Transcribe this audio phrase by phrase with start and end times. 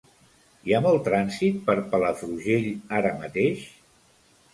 [0.69, 2.65] Hi ha molt trànsit per Palafrugell
[3.01, 3.63] ara mateix?